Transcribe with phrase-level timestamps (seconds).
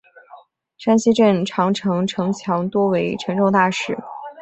[0.79, 3.95] 山西镇长城城墙多为沉重大石。